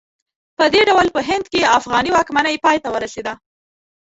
په 0.57 0.65
دې 0.73 0.81
ډول 0.89 1.07
په 1.15 1.21
هند 1.29 1.45
کې 1.53 1.71
افغاني 1.79 2.11
واکمنۍ 2.13 2.55
پای 2.63 2.77
ته 2.83 2.89
ورسېده. 2.91 3.33